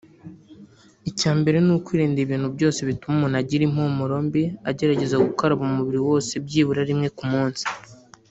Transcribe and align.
Icyambere 1.09 1.57
ni 1.65 1.71
ukwirinda 1.77 2.19
ibintu 2.25 2.47
byose 2.55 2.79
bituma 2.87 3.13
umuntu 3.17 3.37
agira 3.41 3.63
impumuro 3.65 4.15
mbi 4.25 4.43
agerageza 4.69 5.23
gukaraba 5.25 5.61
umubiri 5.69 5.99
wose 6.09 6.33
byibura 6.45 6.81
rimwe 6.89 7.07
ku 7.17 7.25
munsi 7.33 7.65